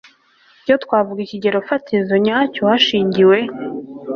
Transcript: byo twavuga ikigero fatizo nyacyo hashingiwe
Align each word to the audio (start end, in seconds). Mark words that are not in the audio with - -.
byo 0.63 0.75
twavuga 0.83 1.19
ikigero 1.25 1.57
fatizo 1.69 2.15
nyacyo 2.25 2.61
hashingiwe 2.69 3.37